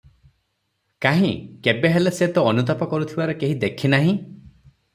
[1.05, 1.29] କାହିଁ,
[1.67, 4.19] କେବେହେଲେ ସେ ତ ଅନୁତାପ କରୁଥିବାର କେହି ଦେଖିନାହିଁ?